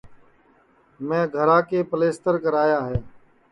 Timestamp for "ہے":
2.89-2.99